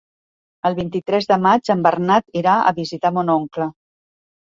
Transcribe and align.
El 0.69 0.75
vint-i-tres 0.77 1.27
de 1.31 1.37
maig 1.43 1.69
en 1.73 1.83
Bernat 1.87 2.39
irà 2.41 2.55
a 2.71 2.73
visitar 2.79 3.13
mon 3.19 3.31
oncle. 3.35 3.69